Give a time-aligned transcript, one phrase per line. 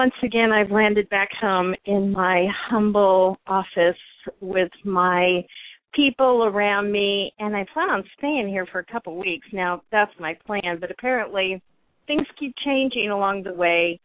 [0.00, 4.00] Once again, I've landed back home in my humble office
[4.40, 5.44] with my
[5.92, 9.46] people around me, and I plan on staying here for a couple weeks.
[9.52, 11.60] Now, that's my plan, but apparently
[12.06, 14.00] things keep changing along the way.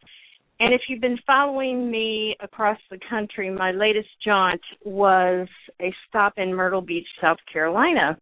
[0.60, 5.48] And if you've been following me across the country, my latest jaunt was
[5.80, 8.18] a stop in Myrtle Beach, South Carolina.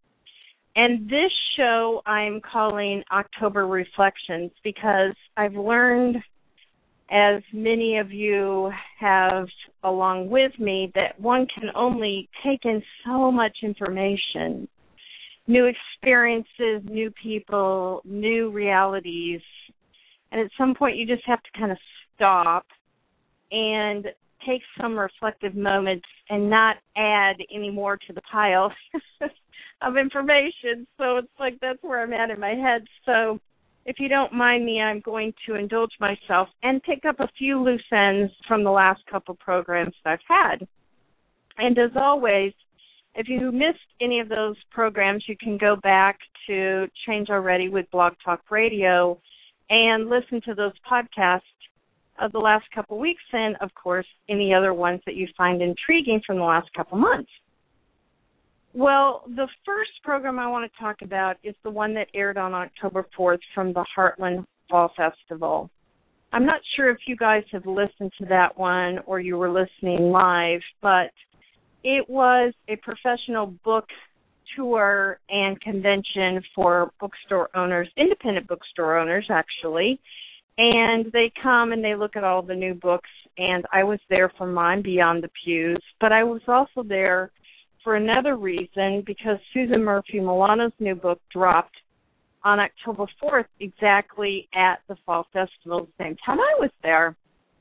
[0.77, 6.23] And this show I'm calling October Reflections because I've learned
[7.09, 9.47] as many of you have
[9.83, 14.67] along with me, that one can only take in so much information
[15.47, 19.41] new experiences, new people, new realities.
[20.31, 21.77] And at some point, you just have to kind of
[22.15, 22.65] stop
[23.51, 24.07] and
[24.45, 28.71] take some reflective moments and not add any more to the pile
[29.81, 30.87] of information.
[30.97, 32.83] So it's like that's where I'm at in my head.
[33.05, 33.39] So
[33.85, 37.61] if you don't mind me, I'm going to indulge myself and pick up a few
[37.61, 40.67] loose ends from the last couple programs that I've had.
[41.57, 42.51] And as always,
[43.13, 47.89] if you missed any of those programs, you can go back to Change Already with
[47.91, 49.19] Blog Talk Radio
[49.69, 51.41] and listen to those podcasts
[52.19, 56.21] of the last couple weeks and, of course, any other ones that you find intriguing
[56.25, 57.29] from the last couple months.
[58.75, 62.53] Well, the first program I want to talk about is the one that aired on
[62.53, 65.69] October 4th from the Heartland Fall Festival.
[66.33, 70.11] I'm not sure if you guys have listened to that one or you were listening
[70.11, 71.11] live, but
[71.85, 73.85] it was a professional book
[74.57, 80.01] tour and convention for bookstore owners, independent bookstore owners actually.
[80.57, 84.33] And they come and they look at all the new books and I was there
[84.37, 87.31] for mine Beyond the Pews, but I was also there
[87.85, 91.75] for another reason because Susan Murphy Milano's new book dropped
[92.43, 97.15] on October 4th, exactly at the Fall Festival, the same time I was there.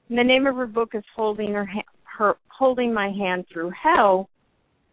[0.08, 1.68] And the name of her book is Holding Her,
[2.18, 4.28] her Holding My Hand Through Hell.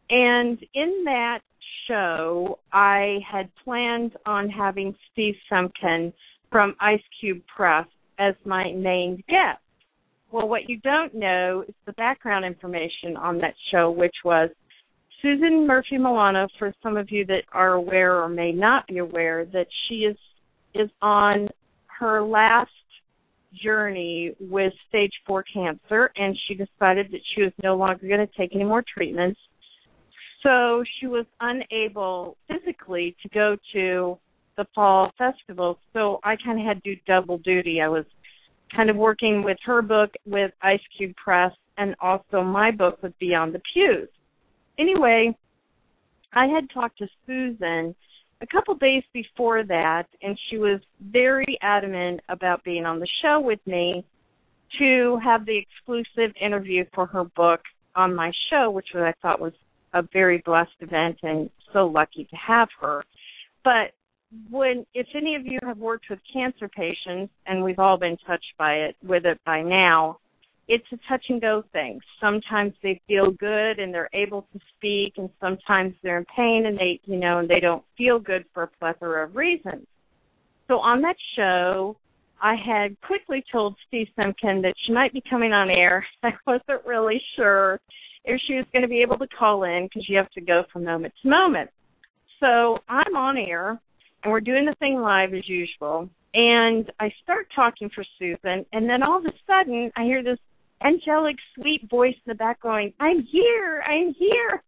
[0.10, 1.40] And in that
[1.88, 6.14] show, I had planned on having Steve Semken
[6.52, 7.88] from Ice Cube Press
[8.20, 9.60] as my named guest.
[10.32, 14.50] Well, what you don't know is the background information on that show, which was
[15.22, 19.46] Susan Murphy Milano, for some of you that are aware or may not be aware,
[19.46, 20.18] that she is
[20.74, 21.50] is on
[21.88, 22.70] her last
[23.62, 28.34] journey with stage four cancer, and she decided that she was no longer going to
[28.38, 29.40] take any more treatments.
[30.44, 34.18] So she was unable physically to go to
[34.58, 35.78] the fall festival.
[35.94, 37.82] So I kind of had to do double duty.
[37.82, 38.06] I was
[38.76, 43.18] kind of working with her book with Ice Cube Press and also my book with
[43.20, 44.08] Beyond the Pews
[44.82, 45.36] anyway,
[46.34, 47.96] I had talked to Susan
[48.42, 53.40] a couple days before that, and she was very adamant about being on the show
[53.40, 54.04] with me
[54.80, 57.62] to have the exclusive interview for her book
[57.96, 59.54] on my show, which I thought was
[59.94, 63.04] a very blessed event and so lucky to have her.
[63.64, 63.92] But
[64.50, 68.54] when if any of you have worked with cancer patients and we've all been touched
[68.58, 70.20] by it with it by now,
[70.68, 72.00] it's a touch and go thing.
[72.20, 76.78] Sometimes they feel good and they're able to speak, and sometimes they're in pain and
[76.78, 79.86] they, you know, and they don't feel good for a plethora of reasons.
[80.68, 81.98] So on that show,
[82.42, 86.06] I had quickly told Steve Semken that she might be coming on air.
[86.24, 87.80] I wasn't really sure
[88.26, 90.64] if she was going to be able to call in because you have to go
[90.72, 91.70] from moment to moment.
[92.40, 93.80] So I'm on air
[94.24, 96.10] and we're doing the thing live as usual.
[96.34, 100.40] And I start talking for Susan, and then all of a sudden I hear this
[100.84, 104.64] angelic, sweet voice in the back going, "I'm here, I'm here,"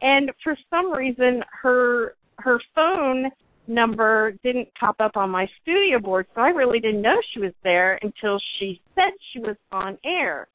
[0.00, 3.30] and for some reason her her phone
[3.66, 7.52] number didn't pop up on my studio board, so I really didn't know she was
[7.62, 10.48] there until she said she was on air.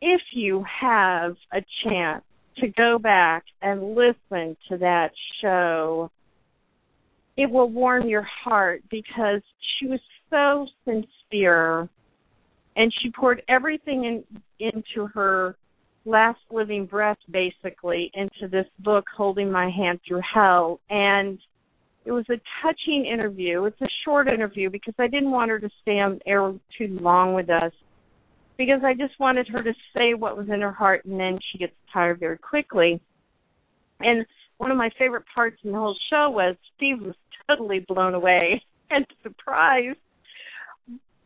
[0.00, 2.24] If you have a chance
[2.58, 6.10] to go back and listen to that show,
[7.36, 9.40] it will warm your heart because
[9.78, 10.00] she was
[10.30, 11.88] so sincere
[12.76, 14.24] and she poured everything in
[14.58, 15.56] into her
[16.04, 20.80] last living breath basically into this book holding my hand through hell.
[20.90, 21.38] And
[22.04, 23.64] it was a touching interview.
[23.64, 27.34] It's a short interview because i didn't want her to stay on air too long
[27.34, 27.72] with us
[28.58, 31.58] because i just wanted her to say what was in her heart and then she
[31.58, 33.00] gets tired very quickly.
[34.00, 34.26] And
[34.58, 37.14] one of my favorite parts in the whole show was steve was
[37.48, 39.98] totally blown away and surprised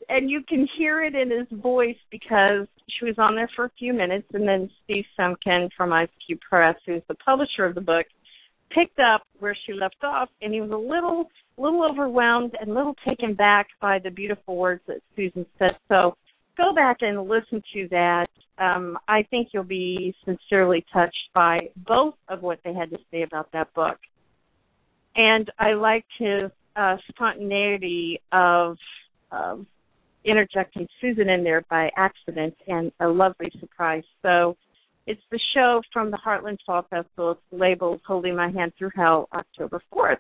[0.09, 2.67] and you can hear it in his voice because
[2.99, 6.77] she was on there for a few minutes, and then Steve Semken from IceCube Press,
[6.87, 8.07] who's the publisher of the book,
[8.71, 12.75] picked up where she left off, and he was a little, little overwhelmed and a
[12.75, 15.73] little taken back by the beautiful words that Susan said.
[15.89, 16.17] So
[16.57, 18.27] go back and listen to that.
[18.59, 23.23] Um, I think you'll be sincerely touched by both of what they had to say
[23.23, 23.99] about that book.
[25.15, 28.77] And I liked his uh, spontaneity of,
[29.31, 29.67] of
[30.27, 34.03] interjecting Susan in there by accident and a lovely surprise.
[34.23, 34.57] So
[35.07, 37.33] it's the show from the Heartland Fall Festival.
[37.33, 40.19] It's labeled Holding My Hand Through Hell, October 4th.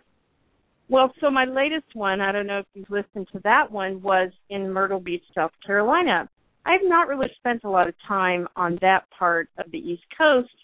[0.88, 4.30] Well, so my latest one, I don't know if you've listened to that one, was
[4.50, 6.28] in Myrtle Beach, South Carolina.
[6.64, 10.54] I've not really spent a lot of time on that part of the East Coast,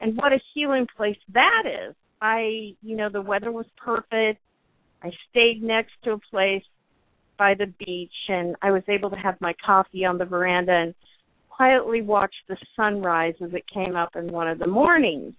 [0.00, 1.94] and what a healing place that is.
[2.20, 4.40] I, you know, the weather was perfect.
[5.02, 6.64] I stayed next to a place
[7.40, 10.94] by the beach and I was able to have my coffee on the veranda and
[11.48, 15.32] quietly watch the sunrise as it came up in one of the mornings.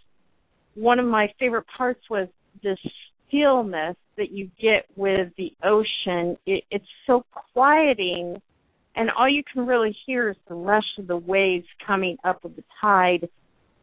[0.74, 2.28] One of my favorite parts was
[2.64, 2.80] this
[3.28, 6.38] stillness that you get with the ocean.
[6.48, 8.42] It, it's so quieting
[8.96, 12.56] and all you can really hear is the rush of the waves coming up with
[12.56, 13.30] the tide.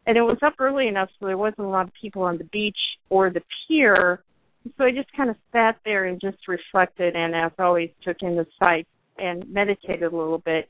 [0.05, 2.43] And it was up early enough so there wasn't a lot of people on the
[2.43, 2.77] beach
[3.09, 4.21] or the pier
[4.77, 8.35] so I just kind of sat there and just reflected and as always took in
[8.35, 10.69] the sights and meditated a little bit.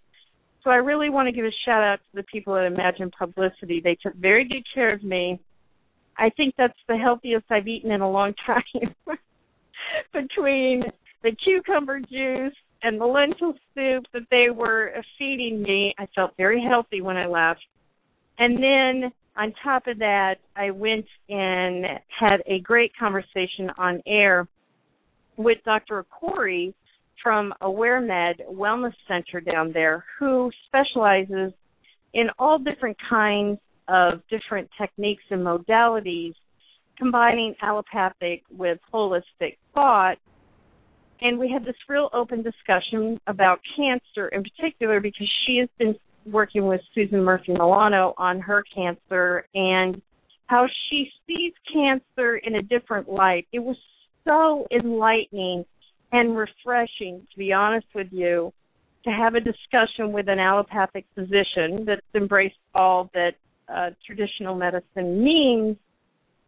[0.64, 3.80] So I really want to give a shout out to the people at Imagine Publicity.
[3.84, 5.40] They took very good care of me.
[6.18, 8.94] I think that's the healthiest I've eaten in a long time.
[10.14, 10.84] Between
[11.24, 16.62] the cucumber juice and the lentil soup that they were feeding me, I felt very
[16.62, 17.62] healthy when I left.
[18.38, 21.86] And then on top of that, I went and
[22.20, 24.48] had a great conversation on air
[25.38, 26.06] with Dr.
[26.12, 26.76] Corey
[27.24, 31.54] from AwareMed Wellness Center down there, who specializes
[32.14, 36.34] in all different kinds of different techniques and modalities,
[36.98, 40.18] combining allopathic with holistic thought.
[41.22, 45.96] And we had this real open discussion about cancer in particular because she has been
[46.26, 50.02] working with Susan Murphy Milano on her cancer and
[50.48, 53.48] how she sees cancer in a different light.
[53.52, 53.78] It was
[54.26, 55.66] so enlightening
[56.12, 58.52] and refreshing, to be honest with you,
[59.04, 63.34] to have a discussion with an allopathic physician that's embraced all that
[63.74, 65.78] uh, traditional medicine means.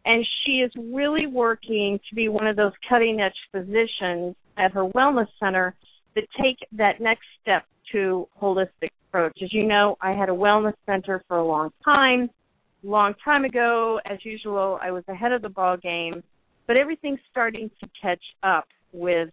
[0.04, 4.84] And she is really working to be one of those cutting edge physicians at her
[4.88, 5.74] wellness center
[6.16, 9.38] that take that next step to holistic approach.
[9.42, 12.30] As you know, I had a wellness center for a long time.
[12.82, 16.22] Long time ago, as usual, I was ahead of the ball game,
[16.66, 19.30] but everything's starting to catch up with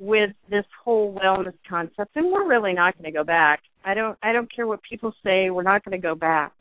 [0.00, 3.60] with this whole wellness concept and we're really not going to go back.
[3.84, 6.52] I don't I don't care what people say, we're not going to go back.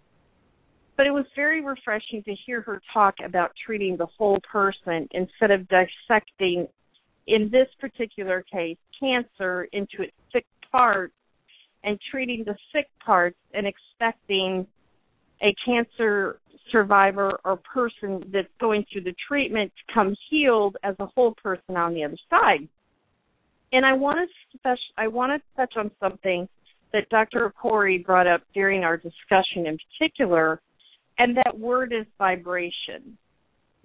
[0.95, 5.51] But it was very refreshing to hear her talk about treating the whole person instead
[5.51, 6.67] of dissecting
[7.27, 11.13] in this particular case cancer into its six parts
[11.87, 14.67] and treating the sick parts and expecting
[15.41, 16.39] a cancer
[16.69, 21.77] survivor or person that's going through the treatment to come healed as a whole person
[21.77, 22.67] on the other side.
[23.71, 26.49] And I want to special, I want to touch on something
[26.91, 27.53] that Dr.
[27.61, 30.59] Corey brought up during our discussion in particular,
[31.19, 33.17] and that word is vibration.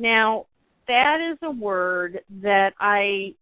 [0.00, 0.46] Now,
[0.88, 3.34] that is a word that I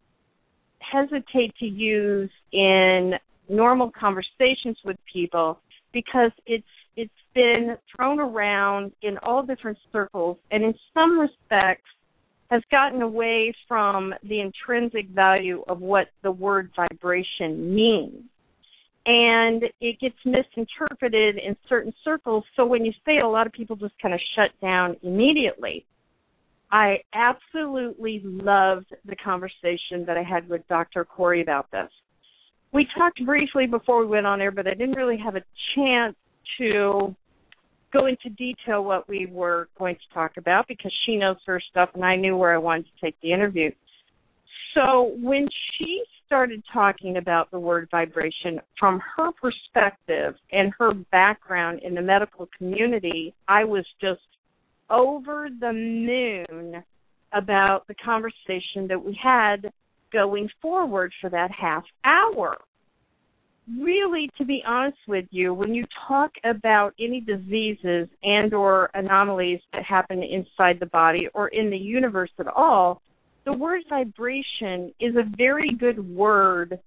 [0.80, 3.14] hesitate to use in
[3.50, 5.58] normal conversations with people
[5.92, 6.64] because it's
[6.96, 11.88] it's been thrown around in all different circles and in some respects
[12.50, 18.24] has gotten away from the intrinsic value of what the word vibration means.
[19.06, 22.44] And it gets misinterpreted in certain circles.
[22.56, 25.86] So when you say it, a lot of people just kind of shut down immediately.
[26.72, 31.04] I absolutely loved the conversation that I had with Dr.
[31.04, 31.90] Corey about this
[32.72, 35.42] we talked briefly before we went on air, but I didn't really have a
[35.74, 36.16] chance
[36.58, 37.14] to
[37.92, 41.90] go into detail what we were going to talk about because she knows her stuff
[41.94, 43.70] and I knew where I wanted to take the interview.
[44.74, 51.80] So when she started talking about the word vibration from her perspective and her background
[51.82, 54.20] in the medical community, I was just
[54.88, 56.84] over the moon
[57.32, 59.72] about the conversation that we had
[60.12, 62.56] going forward for that half hour.
[63.78, 69.60] Really, to be honest with you, when you talk about any diseases and or anomalies
[69.72, 73.00] that happen inside the body or in the universe at all,
[73.44, 76.78] the word vibration is a very good word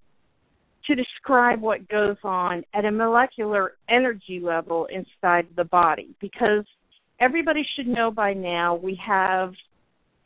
[0.86, 6.65] to describe what goes on at a molecular energy level inside the body because
[7.20, 9.53] everybody should know by now we have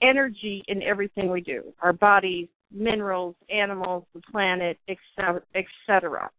[0.01, 6.29] energy in everything we do our bodies minerals animals the planet etc etc.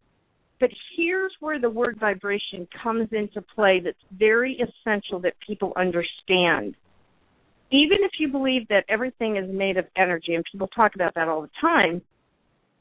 [0.61, 6.75] but here's where the word vibration comes into play that's very essential that people understand
[7.71, 11.29] even if you believe that everything is made of energy, and people talk about that
[11.29, 12.01] all the time,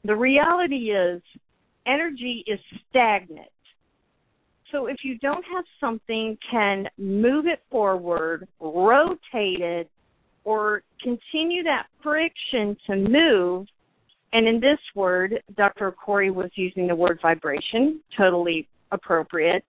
[0.04, 1.20] the reality is
[1.86, 3.48] energy is stagnant.
[4.72, 9.90] So if you don't have something can move it forward, rotate it,
[10.48, 13.66] or continue that friction to move,
[14.32, 15.92] and in this word, Dr.
[15.92, 19.62] Corey was using the word vibration, totally appropriate.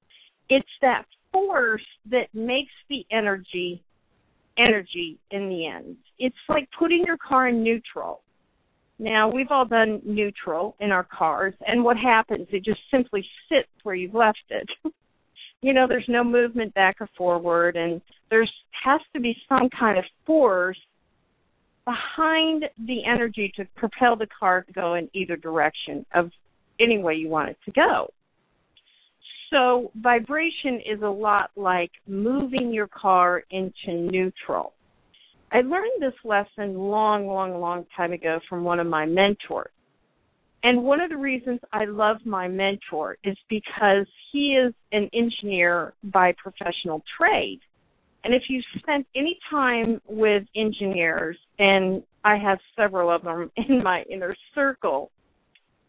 [0.47, 3.83] It's that force that makes the energy
[4.57, 5.97] energy in the end.
[6.17, 8.21] It's like putting your car in neutral.
[8.99, 12.47] Now, we've all done neutral in our cars, and what happens?
[12.51, 14.69] It just simply sits where you've left it.
[15.61, 18.51] you know, there's no movement back or forward, and there's
[18.83, 20.77] has to be some kind of force
[21.85, 26.29] behind the energy to propel the car to go in either direction of
[26.79, 28.09] any way you want it to go.
[29.49, 34.73] So vibration is a lot like moving your car into neutral.
[35.51, 39.71] I learned this lesson long, long, long time ago from one of my mentors.
[40.63, 45.93] And one of the reasons I love my mentor is because he is an engineer
[46.03, 47.59] by professional trade.
[48.23, 53.81] And if you spent any time with engineers, and I have several of them in
[53.81, 55.11] my inner circle,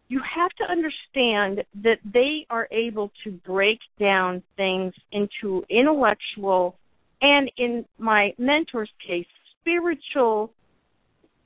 [0.08, 6.76] you have to understand that they are able to break down things into intellectual
[7.22, 9.26] and in my mentor's case
[9.60, 10.52] spiritual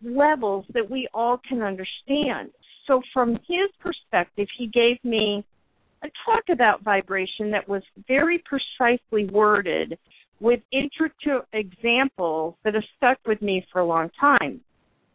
[0.02, 2.50] levels that we all can understand
[2.86, 5.44] so from his perspective he gave me
[6.02, 9.98] a talk about vibration that was very precisely worded
[10.40, 14.60] with intricate examples that have stuck with me for a long time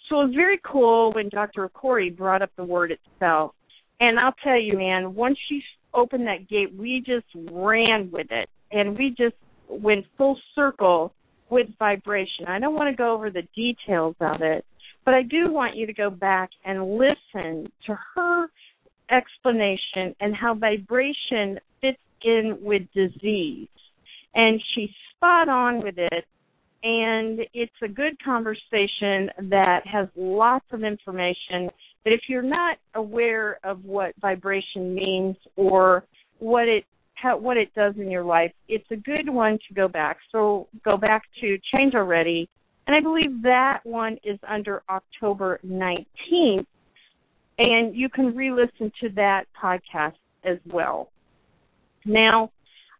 [0.09, 1.69] so it was very cool when Dr.
[1.69, 3.51] Corey brought up the word itself.
[3.99, 5.61] And I'll tell you, man, once she
[5.93, 8.49] opened that gate, we just ran with it.
[8.71, 9.35] And we just
[9.69, 11.13] went full circle
[11.49, 12.45] with vibration.
[12.47, 14.65] I don't want to go over the details of it,
[15.09, 18.45] but I do want you to go back and listen to her
[19.09, 23.69] explanation and how vibration fits in with disease.
[24.35, 26.25] And she's spot on with it
[26.83, 31.71] and it's a good conversation that has lots of information
[32.03, 36.03] But if you're not aware of what vibration means or
[36.37, 36.85] what it
[37.15, 40.17] how, what it does in your life, it's a good one to go back.
[40.31, 42.47] So go back to Change Already,
[42.89, 46.65] and I believe that one is under October 19th,
[47.59, 51.11] and you can re-listen to that podcast as well.
[52.03, 52.49] Now,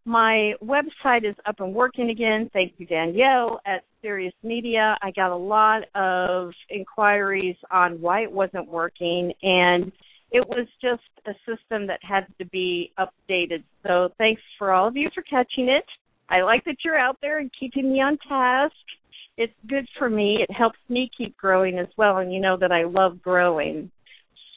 [0.06, 2.52] my website is up and working again.
[2.54, 4.96] Thank you, Danielle at Sirius Media.
[5.02, 9.92] I got a lot of inquiries on why it wasn't working, and
[10.30, 13.64] it was just a system that had to be updated.
[13.88, 15.86] So thanks for all of you for catching it.
[16.30, 18.76] I like that you're out there and keeping me on task.
[19.40, 20.40] It's good for me.
[20.42, 23.90] It helps me keep growing as well, and you know that I love growing.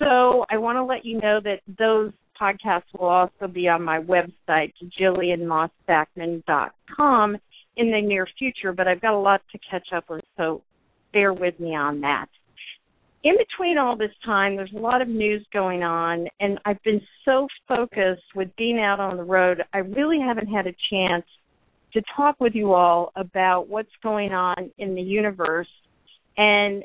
[0.00, 4.00] So I want to let you know that those podcasts will also be on my
[4.00, 7.36] website, JillianMaasBackman.com,
[7.76, 10.62] in the near future, but I've got a lot to catch up with, so
[11.12, 12.26] bear with me on that.
[13.22, 17.00] In between all this time, there's a lot of news going on, and I've been
[17.24, 21.24] so focused with being out on the road, I really haven't had a chance
[21.94, 25.68] to talk with you all about what's going on in the universe.
[26.37, 26.84] And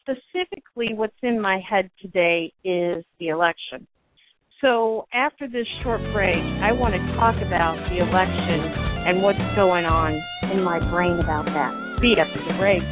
[0.00, 3.86] specifically, what's in my head today is the election.
[4.60, 8.72] So after this short break, I want to talk about the election
[9.06, 10.16] and what's going on
[10.50, 12.00] in my brain about that.
[12.00, 12.82] Be after the break.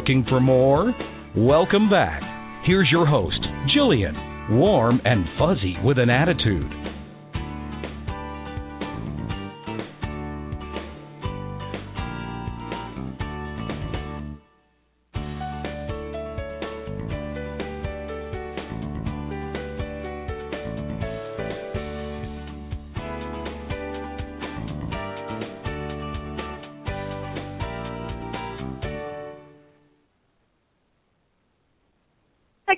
[0.00, 0.94] Looking for more?
[1.36, 2.22] Welcome back.
[2.64, 3.38] Here's your host,
[3.76, 6.79] Jillian, warm and fuzzy with an attitude.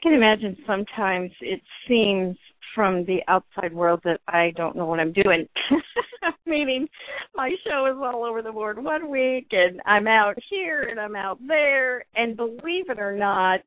[0.00, 2.36] Can imagine sometimes it seems
[2.74, 5.46] from the outside world that I don't know what I'm doing.
[6.46, 6.88] Meaning
[7.34, 11.16] my show is all over the board one week and I'm out here and I'm
[11.16, 13.60] out there and believe it or not,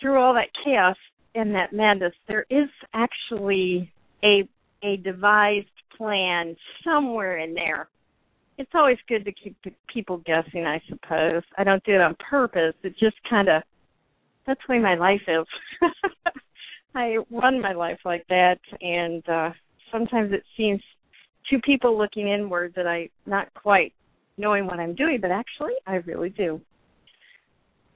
[0.00, 0.96] through all that chaos
[1.34, 4.48] and that madness, there is actually a
[4.82, 7.88] a devised plan somewhere in there.
[8.58, 9.56] It's always good to keep
[9.92, 11.42] people guessing, I suppose.
[11.56, 12.74] I don't do it on purpose.
[12.82, 13.62] It just kind of
[14.46, 15.46] that's the way my life is.
[16.94, 19.50] I run my life like that, and uh
[19.90, 20.80] sometimes it seems
[21.50, 23.92] to people looking inward that I not quite
[24.36, 26.60] knowing what I'm doing, but actually I really do.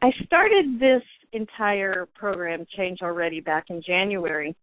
[0.00, 4.54] I started this entire program change already back in January.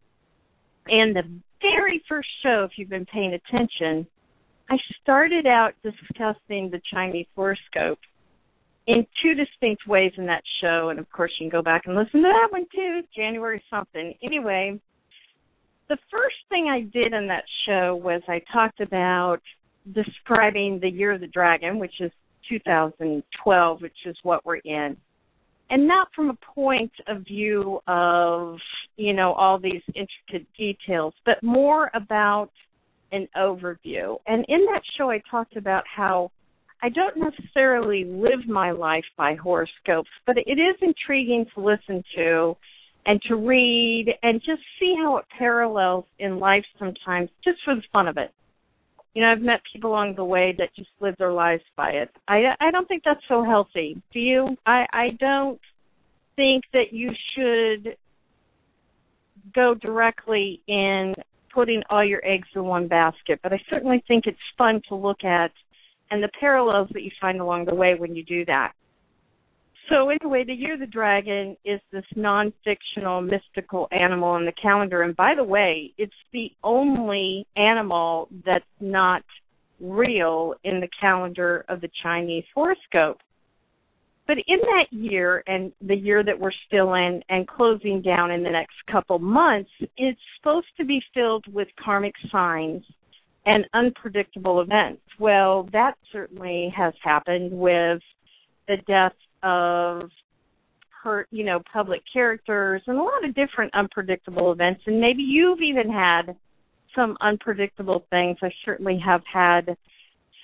[0.88, 1.24] And the
[1.60, 4.06] very first show, if you've been paying attention,
[4.70, 7.98] I started out discussing the Chinese horoscope
[8.86, 11.96] in two distinct ways in that show, and of course you can go back and
[11.96, 14.14] listen to that one too, January something.
[14.22, 14.80] Anyway,
[15.88, 19.40] the first thing I did in that show was I talked about
[19.92, 22.10] describing the year of the dragon, which is
[22.48, 24.96] 2012, which is what we're in.
[25.68, 28.58] And not from a point of view of,
[28.96, 32.50] you know, all these intricate details, but more about
[33.10, 34.18] an overview.
[34.26, 36.30] And in that show I talked about how
[36.82, 42.56] I don't necessarily live my life by horoscopes, but it is intriguing to listen to
[43.06, 47.82] and to read and just see how it parallels in life sometimes, just for the
[47.92, 48.32] fun of it.
[49.14, 52.10] You know, I've met people along the way that just live their lives by it.
[52.28, 54.00] I I don't think that's so healthy.
[54.12, 54.56] Do you?
[54.66, 55.60] I I don't
[56.34, 57.96] think that you should
[59.54, 61.14] go directly in
[61.54, 65.24] putting all your eggs in one basket, but I certainly think it's fun to look
[65.24, 65.50] at
[66.10, 68.72] and the parallels that you find along the way when you do that.
[69.88, 75.02] So anyway, the Year of the Dragon is this non-fictional mystical animal in the calendar,
[75.02, 79.22] and by the way, it's the only animal that's not
[79.80, 83.18] real in the calendar of the Chinese horoscope.
[84.26, 88.42] But in that year and the year that we're still in and closing down in
[88.42, 92.82] the next couple months, it's supposed to be filled with karmic signs
[93.46, 95.02] and unpredictable events.
[95.18, 98.02] Well, that certainly has happened with
[98.68, 100.10] the death of
[101.02, 104.82] her, you know, public characters and a lot of different unpredictable events.
[104.86, 106.36] And maybe you've even had
[106.94, 108.36] some unpredictable things.
[108.42, 109.76] I certainly have had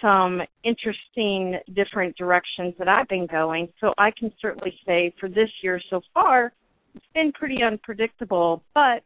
[0.01, 3.69] some interesting different directions that I've been going.
[3.81, 6.53] So I can certainly say for this year so far,
[6.95, 9.03] it's been pretty unpredictable, but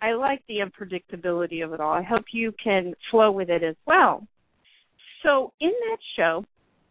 [0.00, 1.92] I like the unpredictability of it all.
[1.92, 4.26] I hope you can flow with it as well.
[5.22, 6.44] So in that show,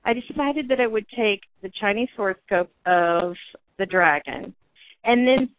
[0.04, 3.36] I decided that I would take the Chinese horoscope of
[3.78, 4.54] the dragon
[5.04, 5.50] and then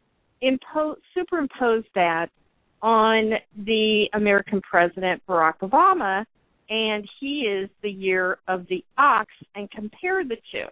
[0.42, 2.28] impose, superimpose that
[2.82, 3.32] on
[3.64, 6.24] the American president Barack Obama,
[6.70, 10.66] and he is the year of the ox, and compare the two.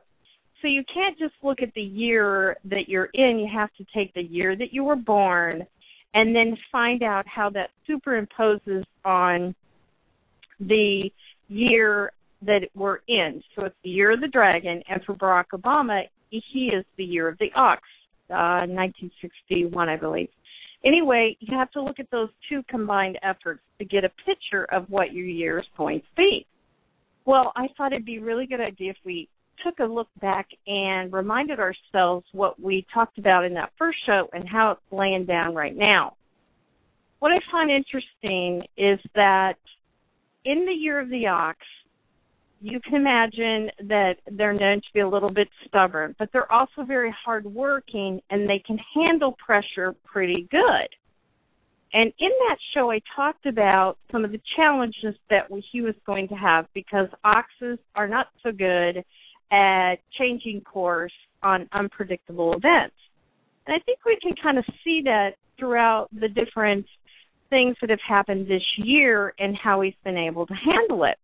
[0.63, 4.13] So you can't just look at the year that you're in, you have to take
[4.15, 5.67] the year that you were born
[6.17, 9.55] and then find out how that superimposes on
[10.59, 11.11] the
[11.49, 13.43] year that we're in.
[13.55, 17.29] So it's the year of the dragon, and for Barack Obama, he is the year
[17.29, 17.83] of the ox,
[18.31, 20.29] uh, 1961, I believe.
[20.87, 24.87] Anyway, you have to look at those two combined efforts to get a picture of
[24.89, 26.47] what your year is going to be.
[27.27, 29.29] Well, I thought it'd be a really good idea if we
[29.65, 34.29] took a look back and reminded ourselves what we talked about in that first show
[34.33, 36.17] and how it's laying down right now.
[37.19, 39.57] What I find interesting is that
[40.45, 41.59] in the year of the ox,
[42.61, 46.85] you can imagine that they're known to be a little bit stubborn, but they're also
[46.87, 50.89] very hardworking and they can handle pressure pretty good.
[51.93, 56.29] And in that show, I talked about some of the challenges that he was going
[56.29, 59.05] to have because oxes are not so good
[59.51, 62.95] at changing course on unpredictable events.
[63.67, 66.87] And I think we can kind of see that throughout the different
[67.51, 71.17] things that have happened this year and how he's been able to handle it.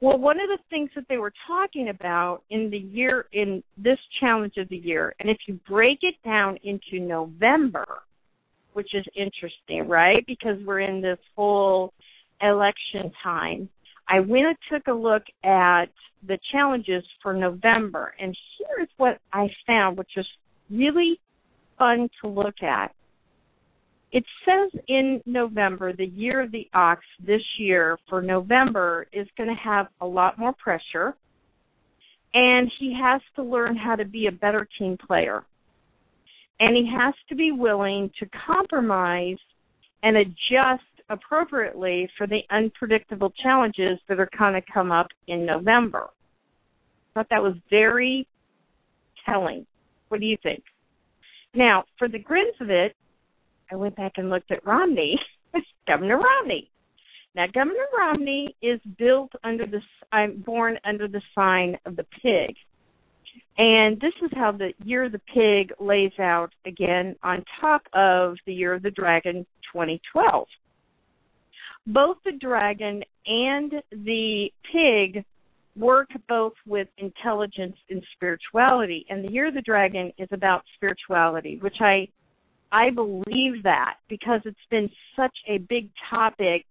[0.00, 3.98] Well, one of the things that they were talking about in the year in this
[4.20, 7.86] challenge of the year, and if you break it down into November,
[8.72, 10.24] which is interesting, right?
[10.26, 11.92] Because we're in this whole
[12.40, 13.68] election time.
[14.12, 15.86] I went and took a look at
[16.28, 20.26] the challenges for November, and here's what I found, which is
[20.70, 21.18] really
[21.78, 22.94] fun to look at.
[24.12, 29.48] It says in November, the year of the ox this year for November is going
[29.48, 31.16] to have a lot more pressure,
[32.34, 35.42] and he has to learn how to be a better team player.
[36.60, 39.38] And he has to be willing to compromise
[40.02, 46.08] and adjust appropriately for the unpredictable challenges that are going to come up in November.
[47.14, 48.26] I thought that was very
[49.26, 49.66] telling.
[50.08, 50.64] What do you think?
[51.54, 52.96] Now, for the grins of it,
[53.70, 55.18] I went back and looked at Romney,
[55.86, 56.70] Governor Romney.
[57.34, 59.80] Now, Governor Romney is built under the,
[60.12, 62.56] I'm uh, born under the sign of the pig.
[63.58, 68.36] And this is how the Year of the Pig lays out again on top of
[68.46, 70.46] the Year of the Dragon 2012.
[71.86, 75.24] Both the dragon and the pig
[75.76, 79.06] work both with intelligence and spirituality.
[79.08, 82.08] And the Year of the Dragon is about spirituality, which I
[82.70, 86.64] I believe that because it's been such a big topic,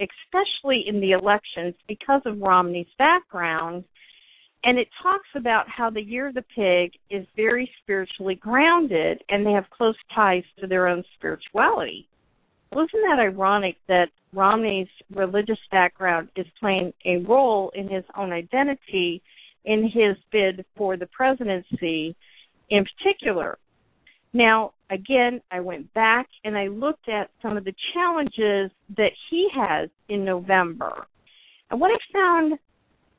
[0.00, 3.84] especially in the elections, because of Romney's background.
[4.64, 9.44] And it talks about how the year of the pig is very spiritually grounded and
[9.44, 12.08] they have close ties to their own spirituality.
[12.72, 18.32] Well, isn't that ironic that Romney's religious background is playing a role in his own
[18.32, 19.20] identity
[19.64, 22.16] in his bid for the presidency
[22.70, 23.58] in particular?
[24.32, 29.48] Now, again, I went back and I looked at some of the challenges that he
[29.54, 31.06] has in November.
[31.70, 32.58] And what I found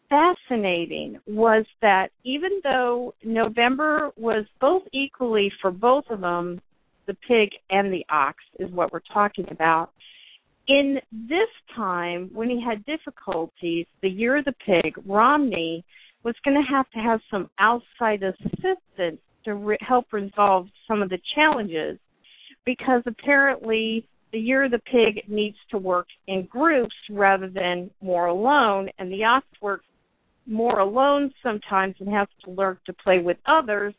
[0.09, 6.59] fascinating was that even though November was both equally for both of them,
[7.07, 9.91] the pig and the ox is what we're talking about.
[10.67, 15.83] In this time, when he had difficulties, the year of the pig, Romney
[16.23, 21.09] was going to have to have some outside assistance to re- help resolve some of
[21.09, 21.99] the challenges
[22.65, 28.27] because apparently the year of the pig needs to work in groups rather than more
[28.27, 29.85] alone and the ox works
[30.45, 33.93] more alone sometimes and has to learn to play with others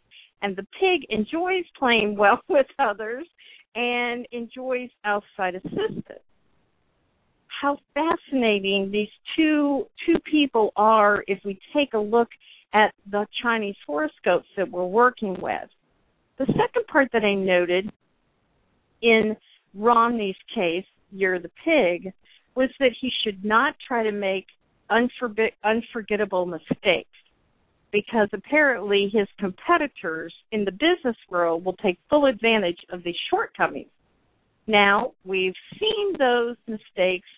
[0.44, 3.26] and the pig enjoys playing well with others
[3.74, 6.22] and enjoys outside assistance
[7.61, 12.28] how fascinating these two two people are if we take a look
[12.74, 15.68] at the Chinese horoscopes that we're working with.
[16.38, 17.90] The second part that I noted
[19.00, 19.37] in
[19.72, 22.12] Romney's case, You're the Pig,
[22.54, 24.46] was that he should not try to make
[24.90, 27.09] unforbi- unforgettable mistakes
[27.94, 33.88] because apparently his competitors in the business world will take full advantage of these shortcomings.
[34.66, 37.28] Now, we've seen those mistakes,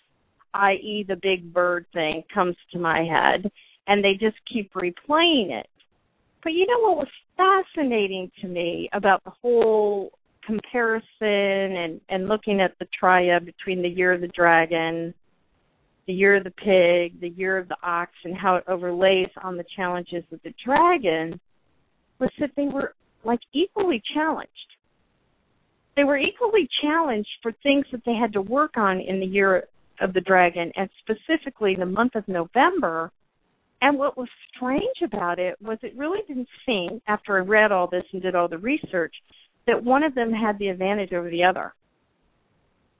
[0.55, 3.51] i.e., the big bird thing comes to my head,
[3.85, 5.69] and they just keep replaying it.
[6.43, 10.11] But you know what was fascinating to me about the whole
[10.43, 15.13] comparison and and looking at the triad between the year of the dragon,
[16.07, 19.57] the year of the pig, the year of the ox, and how it overlays on
[19.57, 21.39] the challenges of the dragon
[22.19, 24.51] was that they were like equally challenged.
[25.95, 29.67] They were equally challenged for things that they had to work on in the year
[29.99, 33.11] of the dragon, and specifically the month of November
[33.81, 37.87] and what was strange about it was it really didn't seem, after I read all
[37.87, 39.13] this and did all the research,
[39.67, 41.73] that one of them had the advantage over the other.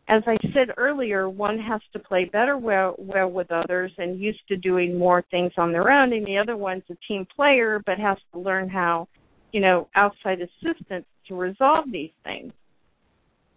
[0.10, 4.48] As I said earlier, one has to play better well, well with others and used
[4.48, 8.00] to doing more things on their own, and the other one's a team player but
[8.00, 9.08] has to learn how,
[9.52, 12.54] you know, outside assistance to resolve these things.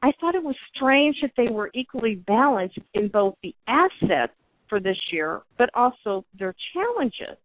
[0.02, 4.32] I thought it was strange that they were equally balanced in both the assets
[4.68, 7.38] for this year, but also their challenges.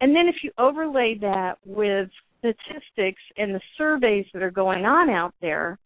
[0.00, 5.08] And then if you overlay that with statistics and the surveys that are going on
[5.08, 5.78] out there,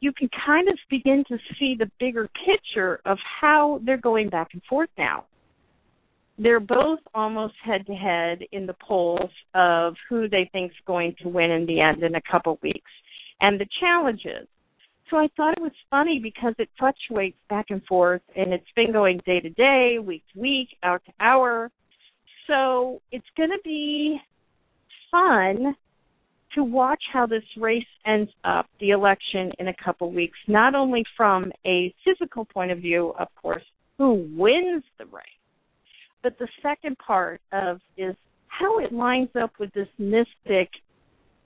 [0.00, 4.48] you can kind of begin to see the bigger picture of how they're going back
[4.52, 5.24] and forth now.
[6.38, 11.28] They're both almost head to head in the polls of who they think's going to
[11.28, 12.90] win in the end in a couple weeks.
[13.40, 14.46] And the challenges
[15.10, 18.92] so I thought it was funny because it fluctuates back and forth and it's been
[18.92, 21.70] going day to day, week to week, hour to hour.
[22.46, 24.18] So it's going to be
[25.10, 25.74] fun
[26.54, 31.04] to watch how this race ends up, the election in a couple weeks, not only
[31.16, 33.62] from a physical point of view, of course,
[33.98, 35.24] who wins the race,
[36.22, 38.14] But the second part of is
[38.48, 40.70] how it lines up with this mystic,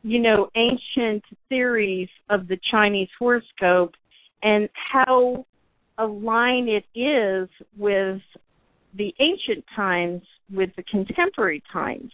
[0.03, 3.95] you know, ancient theories of the Chinese horoscope
[4.43, 5.47] and how
[5.99, 8.21] aligned it is with
[8.95, 12.13] the ancient times with the contemporary times.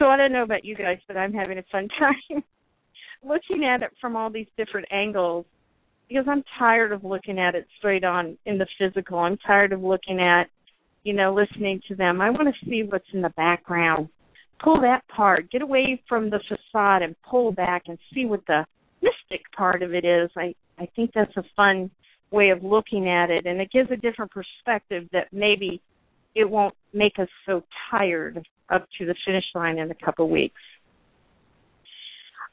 [0.00, 2.42] So I don't know about you guys, but I'm having a fun time
[3.22, 5.44] looking at it from all these different angles
[6.08, 9.18] because I'm tired of looking at it straight on in the physical.
[9.18, 10.44] I'm tired of looking at,
[11.04, 12.22] you know, listening to them.
[12.22, 14.08] I want to see what's in the background.
[14.64, 18.64] Pull that part, get away from the facade and pull back and see what the
[19.02, 20.30] mystic part of it is.
[20.34, 21.90] I I think that's a fun
[22.30, 25.82] way of looking at it and it gives a different perspective that maybe
[26.34, 30.60] it won't make us so tired up to the finish line in a couple weeks.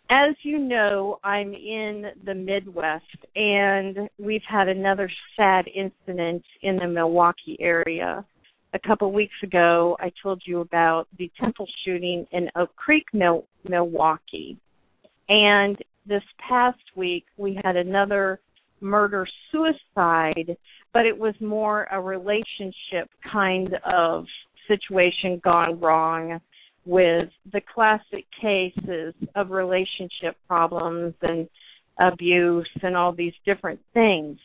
[0.10, 3.04] As you know, I'm in the Midwest
[3.36, 8.26] and we've had another sad incident in the Milwaukee area.
[8.74, 14.58] A couple weeks ago, I told you about the temple shooting in Oak Creek, Milwaukee.
[15.28, 18.40] And this past week, we had another
[18.80, 20.56] murder suicide,
[20.94, 24.26] but it was more a relationship kind of
[24.68, 26.40] situation gone wrong
[26.86, 31.48] with the classic cases of relationship problems and
[32.00, 34.38] abuse and all these different things.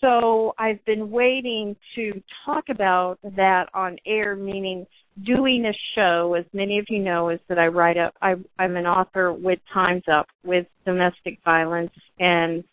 [0.00, 4.86] So I've been waiting to talk about that on air, meaning
[5.24, 8.76] doing a show, as many of you know, is that I write up, I, I'm
[8.76, 12.64] an author with Time's Up with domestic violence and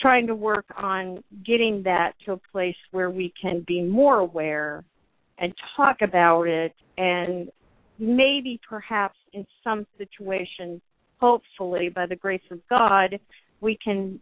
[0.00, 4.84] trying to work on getting that to a place where we can be more aware
[5.38, 7.48] and talk about it and
[7.98, 10.80] maybe perhaps in some situations
[11.20, 13.18] hopefully by the grace of god
[13.60, 14.20] we can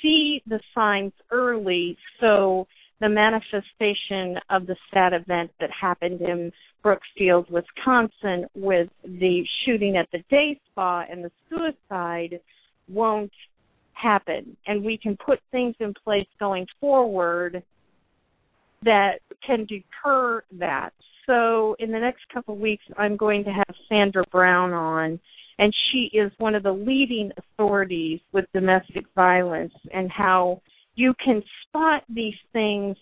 [0.00, 2.66] see the signs early so
[3.00, 10.08] the manifestation of the sad event that happened in Brookfield, Wisconsin with the shooting at
[10.12, 12.40] the day spa and the suicide
[12.88, 13.32] won't
[13.94, 14.56] happen.
[14.66, 17.62] And we can put things in place going forward
[18.84, 20.92] that can deter that.
[21.26, 25.18] So in the next couple of weeks I'm going to have Sandra Brown on
[25.58, 30.60] and she is one of the leading authorities with domestic violence and how
[30.96, 32.96] you can spot these things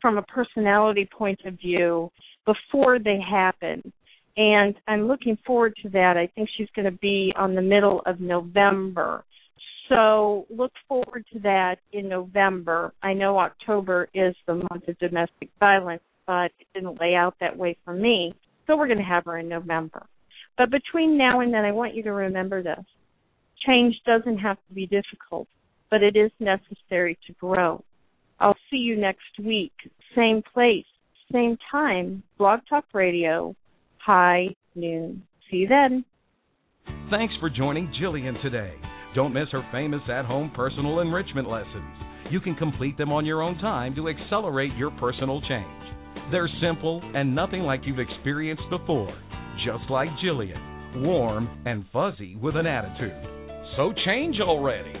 [0.00, 2.10] from a personality point of view
[2.44, 3.92] before they happen.
[4.36, 6.16] And I'm looking forward to that.
[6.16, 9.24] I think she's going to be on the middle of November.
[9.92, 12.94] So look forward to that in November.
[13.02, 17.56] I know October is the month of domestic violence, but it didn't lay out that
[17.56, 18.32] way for me.
[18.66, 20.06] So we're going to have her in November.
[20.56, 22.84] But between now and then, I want you to remember this.
[23.66, 25.46] Change doesn't have to be difficult,
[25.90, 27.84] but it is necessary to grow.
[28.40, 29.72] I'll see you next week.
[30.16, 30.86] Same place,
[31.30, 32.22] same time.
[32.38, 33.54] Blog Talk Radio,
[33.98, 35.22] high noon.
[35.50, 36.04] See you then.
[37.10, 38.72] Thanks for joining Jillian today.
[39.14, 41.94] Don't miss her famous at home personal enrichment lessons.
[42.30, 45.66] You can complete them on your own time to accelerate your personal change.
[46.30, 49.14] They're simple and nothing like you've experienced before,
[49.66, 53.12] just like Jillian, warm and fuzzy with an attitude.
[53.76, 54.92] So change already.